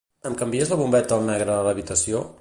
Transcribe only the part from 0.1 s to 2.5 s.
Em canvies la bombeta al negre a l'habitació?